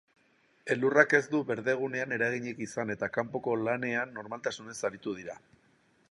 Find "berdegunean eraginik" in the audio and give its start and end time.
1.49-2.63